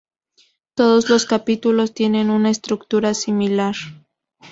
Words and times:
Todos 0.73 1.11
los 1.11 1.27
capítulos 1.27 1.93
tienen 1.93 2.31
una 2.31 2.49
estructura 2.49 3.13
similar. 3.13 3.75